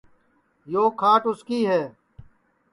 یو 0.71 0.83
کھاٹ 0.99 1.23
اُس 1.29 1.39
کی 1.47 1.59
ہے 1.69 1.81